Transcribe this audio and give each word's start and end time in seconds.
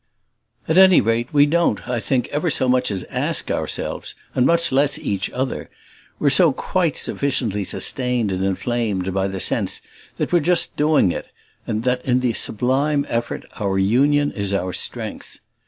At 0.67 0.79
any 0.79 0.99
rate 0.99 1.31
we 1.31 1.45
don't, 1.45 1.87
I 1.87 1.99
think, 1.99 2.27
ever 2.29 2.49
so 2.49 2.67
much 2.67 2.89
as 2.89 3.03
ask 3.11 3.51
ourselves, 3.51 4.15
and 4.33 4.47
much 4.47 4.71
less 4.71 4.97
each 4.97 5.29
other: 5.29 5.69
we're 6.17 6.31
so 6.31 6.51
quite 6.53 6.97
sufficiently 6.97 7.63
sustained 7.63 8.31
and 8.31 8.43
inflamed 8.43 9.13
by 9.13 9.27
the 9.27 9.39
sense 9.39 9.79
that 10.17 10.33
we're 10.33 10.39
just 10.39 10.75
doing 10.75 11.11
it, 11.11 11.27
and 11.67 11.83
that 11.83 12.03
in 12.03 12.21
the 12.21 12.33
sublime 12.33 13.05
effort 13.09 13.45
our 13.59 13.77
union 13.77 14.31
is 14.31 14.55
our 14.55 14.73
strength. 14.73 15.39